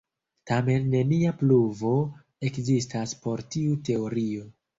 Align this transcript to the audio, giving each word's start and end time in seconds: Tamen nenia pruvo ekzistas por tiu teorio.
Tamen 0.51 0.87
nenia 0.93 1.33
pruvo 1.41 1.91
ekzistas 2.49 3.15
por 3.27 3.45
tiu 3.53 3.79
teorio. 3.91 4.49